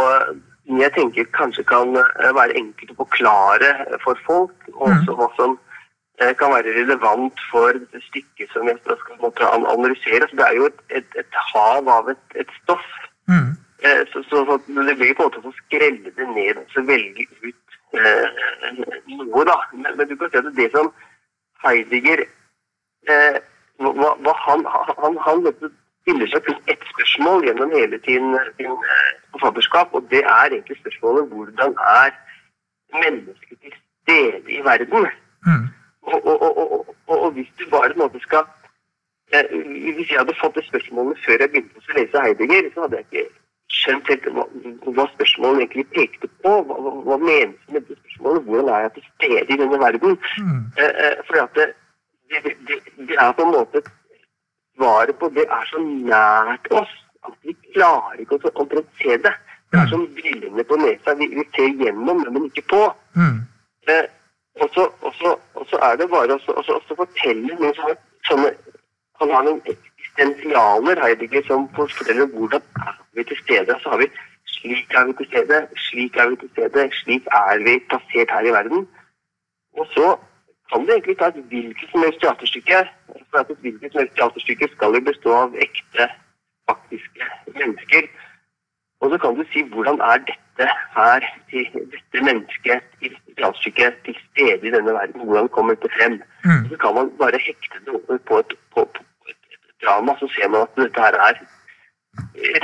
jeg 0.65 0.91
tenker 0.95 1.27
kanskje 1.38 1.65
kan 1.69 1.93
eh, 2.00 2.31
være 2.38 2.57
enkelt 2.57 2.95
å 2.95 3.01
forklare 3.03 3.72
for 4.03 4.19
folk. 4.27 4.55
Og 4.74 4.88
også 4.89 5.12
mm. 5.13 5.19
hva 5.22 5.29
som 5.38 5.60
kan 6.39 6.53
være 6.53 6.72
relevant 6.77 7.41
for 7.51 7.75
det 7.75 8.00
stykket 8.05 8.53
som 8.53 8.69
jeg 8.69 8.77
skal 8.79 9.65
analysere. 9.67 10.29
Så 10.29 10.38
det 10.39 10.45
er 10.45 10.55
jo 10.55 10.69
et, 10.69 10.77
et, 11.01 11.17
et 11.19 11.39
hav 11.51 11.89
av 11.91 12.07
et, 12.13 12.22
et 12.39 12.53
stoff. 12.62 12.86
Mm. 13.27 13.51
Så, 14.13 14.24
så, 14.29 14.45
så, 14.48 14.55
det 14.88 14.95
blir 14.95 15.12
på 15.13 15.25
en 15.25 15.27
måte 15.27 15.43
å 15.43 15.57
skrelle 15.57 16.13
det 16.15 16.27
ned 16.31 16.62
og 16.63 16.88
velge 16.88 17.27
ut 17.43 17.75
eh, 18.00 18.79
noe, 19.12 19.43
da. 19.45 19.57
Men, 19.74 19.91
men, 19.98 20.07
du 20.07 20.15
kan 20.17 20.31
si 20.31 20.39
at 20.39 20.48
det 20.57 20.69
som 20.74 20.89
Heidegger 21.65 22.24
eh, 22.24 23.38
hva, 23.84 24.13
hva 24.24 24.36
han, 24.45 24.65
han, 24.72 25.19
han 25.25 25.43
stiller 26.06 26.30
seg 26.30 26.46
kun 26.46 26.60
ett 26.72 26.84
spørsmål 26.94 27.48
gjennom 27.48 27.72
hele 27.74 27.98
sin, 28.06 28.38
sin 28.58 28.74
eh, 28.94 29.14
forfatterskap, 29.34 29.94
og 29.98 30.06
det 30.14 30.22
er 30.22 30.54
egentlig 30.54 30.78
spørsmålet 30.78 31.32
hvordan 31.34 31.74
er 32.02 32.12
mennesket 33.02 33.58
til 33.64 33.74
stede 34.04 34.52
i 34.58 34.62
verden? 34.70 35.10
Mm. 35.50 35.66
Og, 36.02 36.20
og, 36.26 36.58
og, 36.58 36.96
og, 37.08 37.32
hvis 37.32 37.50
du 37.58 37.64
bare 37.70 37.90
på 37.90 37.98
en 37.98 38.04
måte 38.06 38.20
skal 38.20 38.44
eh, 39.34 39.46
Hvis 39.96 40.10
jeg 40.12 40.20
hadde 40.20 40.38
fått 40.42 40.56
det 40.56 40.66
spørsmålet 40.70 41.18
før 41.26 41.42
jeg 41.42 41.50
begynte 41.50 41.82
å 41.82 41.98
lese 41.98 42.22
Heidegger, 42.26 42.70
så 42.74 42.86
hadde 42.86 43.02
jeg 43.02 43.06
ikke 43.10 43.26
skjønt 43.74 44.12
helt 44.12 44.28
hva, 44.36 44.46
hva 44.96 45.06
spørsmålet 45.16 45.64
egentlig 45.64 45.88
pekte 45.98 46.30
på. 46.44 46.54
Hva, 46.68 46.78
hva, 46.86 46.94
hva 47.08 47.18
menes 47.24 47.58
med 47.74 47.82
dette 47.82 47.98
spørsmålet? 48.04 48.46
Hvordan 48.50 48.72
er 48.76 48.86
jeg 48.86 48.94
til 48.98 49.08
stede 49.10 49.46
i 49.50 49.60
denne 49.64 49.82
verden? 49.86 50.18
Mm. 50.38 50.62
Eh, 50.78 50.94
eh 51.08 51.18
fordi 51.26 51.44
at 51.46 51.60
det, 51.60 51.68
det, 52.30 52.56
det, 52.70 52.80
det, 53.10 53.18
er 53.26 53.32
på 53.38 53.48
en 53.48 53.56
måte 53.58 53.82
Svaret 54.75 55.17
på 55.20 55.29
det 55.36 55.46
er 55.48 55.65
så 55.72 55.82
nært 55.82 56.70
oss 56.72 56.94
at 57.25 57.34
vi 57.41 57.55
klarer 57.74 58.22
ikke 58.22 58.38
å 58.38 58.53
omtrent 58.62 59.01
se 59.01 59.17
det. 59.17 59.34
Det 59.72 59.79
er 59.79 59.88
mm. 59.88 59.91
som 59.94 60.05
brillene 60.17 60.65
på 60.67 60.77
nesa. 60.82 61.15
Vi, 61.20 61.29
vi 61.34 61.46
ser 61.55 61.72
gjennom, 61.82 62.22
men 62.27 62.48
ikke 62.50 62.65
på. 62.74 62.82
Mm. 63.17 63.39
Eh, 63.89 64.05
og, 64.62 64.70
så, 64.75 64.86
og, 65.01 65.15
så, 65.20 65.34
og, 65.55 65.65
så, 65.72 65.79
er 65.88 65.98
det 66.00 66.10
bare 66.12 66.38
å 66.38 66.86
fortelle 66.91 67.58
noe 67.60 67.74
sånne, 67.79 67.98
sånne 68.29 68.53
Han 69.20 69.32
har 69.32 69.46
noen 69.48 69.62
eksistensialer, 69.72 71.00
Heidegger, 71.00 71.44
som 71.48 71.70
forteller 71.75 72.27
hvordan 72.34 72.63
er 72.84 72.96
vi 73.15 73.24
til 73.29 73.38
stede. 73.39 73.77
Så 73.79 73.94
har 73.94 74.01
vi 74.03 74.10
slik 74.58 74.96
er 74.98 75.05
vi 75.08 75.13
til 75.20 75.29
stede, 75.29 75.60
slik 75.88 76.17
er 76.20 76.32
vi 76.32 76.39
til 76.41 76.51
stede, 76.51 76.88
slik 77.00 77.29
er 77.39 77.62
vi 77.63 77.75
plassert 77.89 78.34
her 78.36 78.48
i 78.50 78.51
verden. 78.55 78.88
Og 79.79 79.88
så 79.94 80.10
kan 80.72 80.86
du 80.86 80.91
egentlig 80.91 81.17
ta 81.17 81.27
et 81.29 81.41
hvilket 81.51 81.89
som 81.91 82.03
helst 82.05 82.22
teaterstykke. 82.22 82.79
For 83.29 83.41
at 83.41 83.50
et 83.53 83.63
hvilket 83.65 83.91
som 83.91 84.01
helst 84.01 84.15
teaterstykke 84.19 84.69
skal 84.75 84.95
jo 84.98 85.01
bestå 85.10 85.34
av 85.43 85.57
ekte, 85.65 86.07
faktiske 86.69 87.27
mennesker. 87.60 88.07
Og 89.01 89.12
så 89.12 89.17
kan 89.24 89.36
du 89.38 89.43
si 89.51 89.63
hvordan 89.74 90.00
er 90.12 90.24
dette 90.29 90.67
her, 90.98 91.27
dette 91.51 92.24
mennesket 92.29 92.84
i 93.01 93.12
dette 93.13 93.36
teaterstykket 93.38 94.00
til 94.05 94.17
stede 94.24 94.67
i 94.67 94.74
denne 94.75 94.93
verden? 94.98 95.27
Hvordan 95.27 95.51
kommer 95.57 95.77
det 95.84 95.91
frem? 95.98 96.22
Mm. 96.45 96.63
Så 96.69 96.77
kan 96.84 96.95
man 96.98 97.12
bare 97.22 97.43
hekte 97.48 97.84
det 97.86 97.93
over 97.98 98.17
på 98.29 98.39
et, 98.39 98.57
på, 98.74 98.88
på 98.93 99.01
drama, 99.84 100.17
så 100.19 100.31
ser 100.36 100.50
man 100.50 100.62
at 100.62 100.81
dette 100.81 101.05
her 101.05 101.19
er 101.27 101.36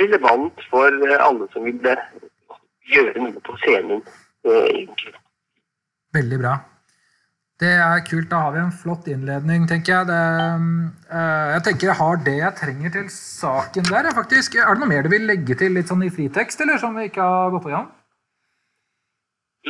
relevant 0.02 0.66
for 0.70 0.88
alle 1.28 1.48
som 1.52 1.64
vil 1.64 1.80
gjøre 2.94 3.24
noe 3.24 3.46
på 3.46 3.56
scenen. 3.62 4.02
Eh, 4.44 4.68
egentlig. 4.74 5.14
Veldig 6.16 6.38
bra. 6.42 6.56
Det 7.62 7.70
er 7.70 8.00
kult. 8.10 8.30
Da 8.30 8.38
har 8.44 8.52
vi 8.54 8.58
en 8.58 8.74
flott 8.74 9.06
innledning, 9.12 9.68
tenker 9.70 9.92
jeg. 9.94 10.06
Det, 10.10 10.22
uh, 11.14 11.44
jeg 11.54 11.62
tenker 11.66 11.88
jeg 11.88 11.98
har 12.00 12.22
det 12.26 12.36
jeg 12.40 12.58
trenger 12.58 12.94
til 12.96 13.08
saken 13.14 13.86
der. 13.90 14.10
faktisk. 14.18 14.56
Er 14.58 14.74
det 14.74 14.82
noe 14.82 14.90
mer 14.90 15.06
du 15.06 15.12
vil 15.12 15.28
legge 15.30 15.54
til 15.60 15.76
litt 15.78 15.92
sånn 15.92 16.02
i 16.02 16.10
fritekst, 16.10 16.64
eller 16.64 16.80
som 16.82 16.98
vi 16.98 17.06
ikke 17.10 17.22
har 17.22 17.52
gått 17.54 17.68
igjennom? 17.70 17.90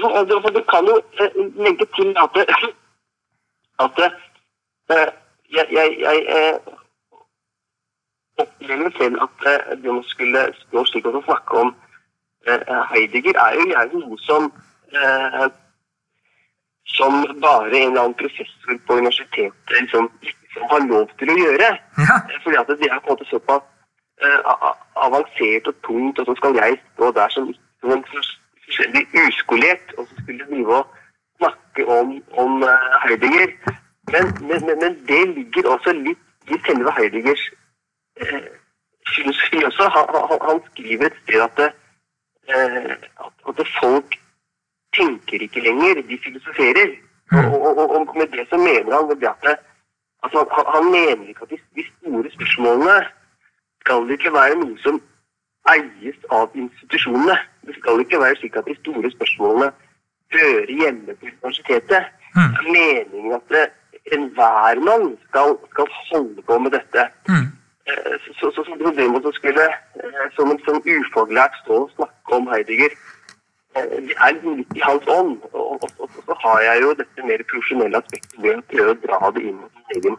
Ja, 0.00 0.08
altså, 0.08 0.40
du 0.56 0.62
kan 0.72 0.88
jo 0.88 0.96
eh, 1.20 1.36
legge 1.66 1.84
til 1.98 2.14
at, 2.16 2.38
at 3.84 4.00
uh, 4.00 5.10
jeg, 5.52 5.66
jeg, 5.76 5.98
jeg 6.00 6.60
opplever 8.40 8.94
selv 8.96 9.20
at 9.26 9.48
det 9.82 9.90
man 9.92 10.04
skulle 10.08 10.46
stå 10.62 10.86
slik 10.88 11.10
og 11.12 11.20
snakke 11.26 11.66
om 11.66 11.74
Heidegger, 12.88 13.36
er 13.36 13.58
jo 13.58 13.66
gjerne 13.68 14.00
noe 14.00 14.16
som 14.24 14.48
som 16.86 17.12
bare 17.40 17.76
en 17.76 17.90
eller 17.90 18.00
annen 18.00 18.14
professor 18.14 18.78
på 18.86 18.94
universitetet 18.94 19.70
liksom, 19.80 20.10
liksom 20.20 20.62
har 20.70 20.86
lov 20.86 21.08
til 21.18 21.30
å 21.32 21.36
gjøre. 21.38 21.68
Ja. 21.98 22.16
Fordi 22.44 22.58
at 22.60 22.72
det 22.72 22.88
er 22.88 23.00
på 23.00 23.12
en 23.12 23.14
måte 23.14 23.28
såpass 23.30 23.62
uh, 24.24 24.72
avansert 25.06 25.70
og 25.70 25.78
tungt, 25.86 26.18
og 26.18 26.26
så 26.26 26.34
skal 26.40 26.58
jeg 26.60 26.80
stå 26.94 27.12
der 27.18 27.28
som, 27.34 27.52
som 27.80 28.04
fullstendig 28.10 29.06
uskolert 29.26 29.94
og 29.96 30.06
så 30.08 30.22
skulle 30.22 30.48
drive 30.50 30.80
og 30.80 30.86
snakke 31.40 31.86
om, 31.98 32.16
om 32.44 32.62
uh, 32.62 32.96
Heidegger. 33.04 33.54
Men, 34.12 34.34
men, 34.48 34.66
men, 34.82 34.98
det 35.08 35.22
ligger 35.36 35.70
også 35.76 35.94
litt 35.96 36.50
i 36.50 36.58
selve 36.66 36.92
Heideggers 36.98 37.44
uh, 38.22 38.50
filosofi 39.14 39.62
også. 39.70 39.88
Han, 39.96 40.10
han, 40.30 40.42
han, 40.48 40.66
skriver 40.72 41.06
et 41.06 41.22
sted 41.22 41.46
at, 41.46 41.62
at, 42.48 43.32
at 43.48 43.66
folk 43.80 44.18
tenker 44.96 45.42
ikke 45.46 45.60
lenger, 45.60 46.02
de 46.08 46.18
filosoferer. 46.24 46.90
Og, 47.32 47.44
og, 47.60 47.78
og, 47.78 47.90
og, 47.96 48.16
med 48.16 48.26
det 48.32 48.46
så 48.50 48.56
mener 48.56 48.92
han 48.96 49.20
det 49.20 49.28
at 49.28 49.58
altså, 50.22 50.40
han, 50.56 50.64
han, 50.74 50.84
mener 50.96 51.28
ikke 51.28 51.46
at 51.46 51.50
de, 51.50 51.58
de, 51.76 51.84
store 51.92 52.30
spørsmålene 52.36 52.96
skal 53.80 54.10
ikke 54.10 54.32
være 54.32 54.58
noe 54.60 54.76
som 54.84 55.00
eies 55.74 56.18
av 56.38 56.50
institusjonene. 56.64 57.36
Det 57.66 57.76
skal 57.78 58.02
ikke 58.04 58.20
være 58.24 58.36
slik 58.40 58.58
at 58.60 58.68
de 58.68 58.76
store 58.82 59.10
spørsmålene 59.16 59.70
hører 60.36 60.74
hjemme 60.80 61.16
på 61.20 61.26
universitetet. 61.26 62.02
Mm. 62.36 62.52
Det 62.52 62.60
er 62.60 62.72
meningen 62.76 63.32
at 63.38 63.72
enhver 64.16 64.84
mann 64.88 65.08
skal, 65.28 65.56
skal, 65.72 65.88
holde 66.10 66.42
på 66.42 66.58
med 66.58 66.70
dette. 66.70 67.08
Mm. 67.28 67.48
Så, 68.38 68.50
så, 68.54 68.64
så, 68.66 68.76
så 68.82 68.92
det 68.96 69.10
måtte 69.10 69.32
skulle 69.32 69.64
eh, 70.02 70.26
som 70.36 70.50
en 70.52 70.60
sånn 70.66 70.84
ufaglært 70.86 71.56
stå 71.64 71.80
og 71.84 71.90
snakke 71.96 72.36
om 72.36 72.46
Heidegger 72.52 72.94
det 73.74 74.16
er 74.16 74.38
litt 74.44 74.76
i 74.76 74.82
hans 74.84 75.06
ånd. 75.10 75.38
Og, 75.52 75.76
og, 75.76 75.86
og, 75.98 76.18
så 76.26 76.36
har 76.44 76.64
jeg 76.66 76.82
jo 76.84 76.92
dette 76.98 77.28
mer 77.28 77.44
profesjonelle 77.50 78.02
aspektet 78.02 78.42
ved 78.42 78.58
å 78.58 78.66
prøve 78.72 78.94
å 78.94 79.00
dra 79.06 79.30
det 79.36 79.46
inn 79.48 79.62
i 79.62 79.96
egen 79.98 80.18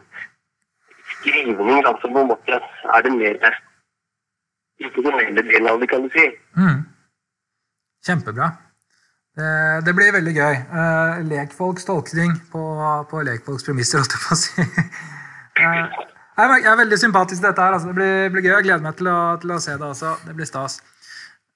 skrivning. 1.12 1.84
Altså 1.84 2.10
på 2.10 2.24
en 2.24 2.32
måte 2.32 2.58
er 2.58 3.06
det 3.06 3.14
mer 3.14 3.38
profesjonelle 4.82 5.46
delen 5.46 5.70
av 5.70 5.80
det, 5.80 5.90
kan 5.92 6.06
du 6.06 6.10
si. 6.14 6.26
Mm. 6.58 6.84
Kjempebra. 8.04 8.50
Det, 9.34 9.94
blir 9.96 10.12
veldig 10.14 10.34
gøy. 10.34 10.56
Uh, 10.70 11.22
lekfolks 11.26 11.86
tolkning 11.88 12.36
på, 12.52 12.60
på 13.10 13.22
lekfolks 13.26 13.66
premisser, 13.66 13.98
holdt 14.02 14.14
jeg 14.14 14.22
på 14.22 14.36
å 14.36 14.38
si. 14.38 14.66
uh, 15.64 16.02
jeg 16.38 16.68
er 16.70 16.78
veldig 16.78 16.98
sympatisk 17.00 17.40
til 17.40 17.48
dette 17.48 17.64
her. 17.64 17.74
Altså. 17.74 17.90
Det 17.90 17.98
blir, 17.98 18.28
blir, 18.34 18.46
gøy. 18.46 18.54
Jeg 18.58 18.68
gleder 18.68 18.84
meg 18.86 18.98
til 19.00 19.10
å, 19.10 19.18
til 19.42 19.54
å 19.56 19.58
se 19.62 19.74
det 19.80 19.88
også. 19.88 20.14
Det 20.28 20.36
blir 20.38 20.50
stas. 20.50 20.78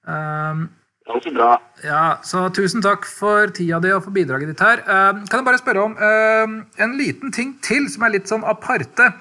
Um, 0.07 0.67
så 1.17 1.33
bra. 1.33 1.49
Ja, 1.83 2.19
så 2.23 2.45
Tusen 2.53 2.83
takk 2.85 3.07
for 3.09 3.49
tida 3.55 3.79
di 3.81 3.91
og 3.95 4.03
for 4.05 4.15
bidraget 4.15 4.51
ditt 4.51 4.63
her. 4.63 4.83
Uh, 4.85 5.25
kan 5.25 5.41
jeg 5.41 5.47
bare 5.47 5.61
spørre 5.61 5.85
om 5.87 5.97
uh, 5.97 6.55
en 6.83 6.95
liten 6.99 7.33
ting 7.35 7.55
til 7.65 7.89
som 7.91 8.05
er 8.05 8.17
litt 8.17 8.29
sånn 8.29 8.45
aparte? 8.47 9.11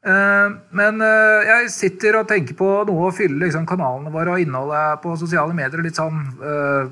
Uh, 0.00 0.56
men 0.72 1.02
jeg 1.04 1.66
sitter 1.74 2.16
og 2.16 2.28
tenker 2.30 2.56
på 2.56 2.68
noe 2.88 3.10
å 3.10 3.14
fylle 3.14 3.42
liksom, 3.44 3.66
kanalene 3.68 4.12
våre 4.14 4.32
og 4.34 4.42
innholdet 4.42 5.02
på 5.04 5.12
sosiale 5.20 5.54
medier 5.56 5.84
litt 5.84 6.00
sånn 6.00 6.22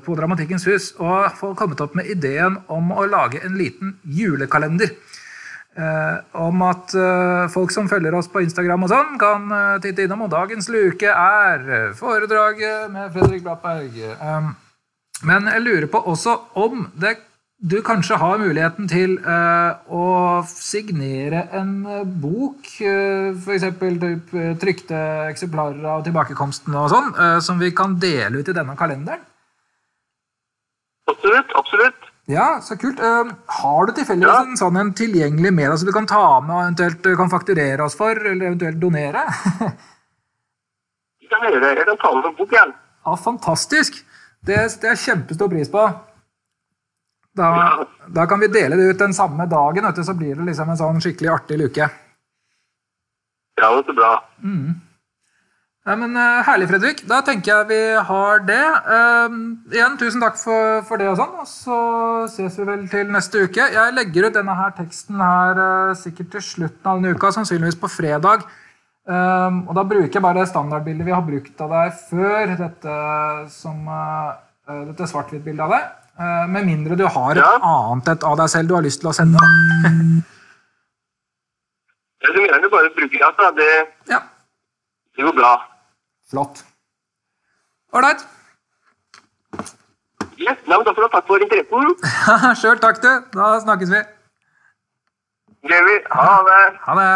på 0.05 0.17
Dramatikkens 0.17 0.67
hus, 0.69 0.91
og 1.01 1.31
få 1.39 1.55
kommet 1.57 1.81
opp 1.81 1.97
med 1.97 2.11
ideen 2.11 2.59
om 2.69 2.93
å 2.93 3.07
lage 3.09 3.41
en 3.43 3.57
liten 3.57 3.97
julekalender. 4.05 4.93
Eh, 5.79 6.15
om 6.43 6.63
at 6.67 6.91
eh, 6.97 7.45
folk 7.53 7.71
som 7.71 7.87
følger 7.87 8.15
oss 8.17 8.27
på 8.31 8.43
Instagram, 8.43 8.83
og 8.83 8.91
sånn, 8.91 9.15
kan 9.21 9.47
eh, 9.55 9.77
titte 9.85 10.03
innom. 10.03 10.25
Og 10.27 10.33
dagens 10.33 10.67
luke 10.73 11.07
er 11.07 11.93
foredraget 11.99 12.91
med 12.91 13.13
Fredrik 13.15 13.45
Blattberg. 13.45 13.95
men 15.23 15.47
jeg 15.51 15.61
lurer 15.63 15.87
på 15.91 15.99
også 16.07 16.35
om 16.55 16.87
det 16.95 17.17
du 17.59 17.81
kanskje 17.83 18.15
har 18.15 18.37
muligheten 18.39 18.87
til 18.87 19.17
eh, 19.19 19.71
å 19.91 20.03
signere 20.47 21.41
en 21.59 21.73
bok, 22.21 22.69
uh, 22.79 23.35
f.eks. 23.35 23.65
Uh, 23.83 24.53
trykte 24.61 24.99
eksemplarer 25.27 25.83
av 25.97 26.05
tilbakekomsten 26.05 26.77
og 26.79 26.87
sånn, 26.93 27.09
eh, 27.19 27.39
som 27.43 27.59
vi 27.59 27.73
kan 27.75 27.97
dele 27.99 28.39
ut 28.39 28.47
i 28.47 28.55
denne 28.55 28.77
kalenderen? 28.79 29.25
Absolutt. 31.11 31.51
Absolutt. 31.59 32.08
Ja, 32.29 32.59
så 32.61 32.75
kult. 32.77 32.99
Uh, 33.01 33.31
har 33.59 33.85
du 33.89 33.93
tilfeldigvis 33.97 34.35
Ja. 34.35 34.41
en 34.45 34.57
sånn 34.59 34.77
en 34.77 34.91
tilgjengelig 34.93 35.49
med 35.53 35.71
deg 35.71 35.79
som 35.81 35.87
du 35.89 35.93
kan 35.95 36.05
ta 36.09 36.39
med 36.45 36.53
og 36.55 36.61
eventuelt 36.67 37.05
eh, 37.09 37.15
kan 37.17 37.29
fakturere 37.31 37.81
oss 37.87 37.95
for, 37.97 38.11
eller 38.13 38.51
eventuelt 38.51 38.77
donere? 38.81 39.23
jeg 41.21 41.29
kan 41.31 41.47
gjøre. 41.49 41.71
Jeg 41.73 41.85
kan 41.89 41.97
ta 41.97 42.11
med 42.15 42.25
en 42.29 42.35
bok, 42.37 42.53
igjen. 42.53 42.73
ja, 43.05 43.15
fantastisk! 43.15 43.97
Det, 44.45 44.55
det 44.81 44.91
er 44.93 44.95
kjempestor 45.01 45.49
pris 45.51 45.71
på. 45.73 45.87
Da, 47.35 47.47
Ja. 47.55 47.85
da 48.07 48.25
kan 48.29 48.39
vi 48.39 48.47
dele 48.47 48.75
det 48.77 48.91
ut 48.93 48.99
den 49.01 49.13
samme 49.13 49.45
dagen, 49.49 49.83
vet 49.85 49.95
du, 49.95 50.03
så 50.03 50.13
blir 50.17 50.35
det 50.35 50.45
liksom 50.51 50.69
en 50.69 50.77
sånn 50.79 51.01
skikkelig 51.03 51.29
artig 51.33 51.57
luke. 51.59 51.89
Ja, 53.59 53.71
men 53.75 53.83
så 53.83 53.93
bra. 53.97 54.13
Ja, 55.89 55.95
men 55.97 56.13
eh, 56.13 56.43
Herlig, 56.45 56.67
Fredrik. 56.69 56.99
Da 57.09 57.23
tenker 57.25 57.49
jeg 57.49 57.67
vi 57.71 57.81
har 58.11 58.43
det. 58.45 58.61
Uh, 58.85 59.37
igjen, 59.73 59.95
tusen 59.97 60.21
takk 60.21 60.35
for, 60.37 60.83
for 60.85 61.01
det 61.01 61.07
og 61.09 61.17
sånn. 61.17 61.31
Og 61.41 61.47
så 61.49 61.77
ses 62.29 62.59
vi 62.59 62.67
vel 62.67 62.83
til 62.91 63.09
neste 63.09 63.41
uke. 63.47 63.71
Jeg 63.73 63.95
legger 63.97 64.27
ut 64.29 64.37
denne 64.37 64.53
her 64.59 64.75
teksten 64.77 65.17
her 65.23 65.57
uh, 65.57 65.95
sikkert 65.97 66.29
til 66.35 66.45
slutten 66.45 66.91
av 66.91 66.99
denne 67.01 67.17
uka, 67.17 67.31
sannsynligvis 67.33 67.79
på 67.81 67.89
fredag. 67.89 68.45
Eh, 69.09 69.55
og 69.65 69.71
da 69.73 69.81
bruker 69.89 70.19
jeg 70.19 70.21
bare 70.21 70.43
det 70.43 70.49
standardbildet 70.51 71.07
vi 71.07 71.13
har 71.15 71.23
brukt 71.25 71.61
av 71.65 71.71
deg 71.73 71.95
før. 72.11 72.51
Dette, 72.59 72.97
som, 73.49 73.79
eh, 73.89 74.83
dette 74.91 75.07
svart-hvitt-bildet 75.09 75.63
av 75.65 75.73
deg. 75.73 75.87
Med 76.51 76.65
mindre 76.67 76.97
du 76.99 77.05
har 77.07 77.31
et 77.31 77.37
Ja. 77.39 77.59
annet 77.63 78.09
et 78.11 78.23
av 78.27 78.35
deg 78.37 78.49
selv 78.51 78.67
du 78.67 78.75
har 78.75 78.83
lyst 78.83 78.99
til 78.99 79.09
å 79.09 79.13
sende. 79.15 79.39
Jeg 82.21 82.33
vil 82.35 82.43
gjerne 82.45 82.69
bare 82.69 82.89
bruke. 82.93 83.17
Det, 83.55 83.87
Ja, 84.11 84.19
det 85.15 85.23
går 85.23 85.35
bra. 85.35 85.68
Flott. 86.29 86.63
Ålreit. 87.93 88.25
Yes. 90.39 90.57
ja, 90.67 90.77
da 90.85 90.93
får 90.93 91.01
du 91.01 91.09
takk 91.11 91.25
for 91.27 91.43
interessen. 91.43 91.95
Sjøl 92.61 92.79
takk, 92.79 93.01
du. 93.03 93.09
Da 93.35 93.47
snakkes 93.63 93.89
vi. 93.91 94.01
Det 95.65 95.73
gjør 95.73 95.87
vi. 95.89 95.95
Ha 96.13 96.35
det. 96.49 96.61
Ha 96.85 96.97
det. 96.99 97.09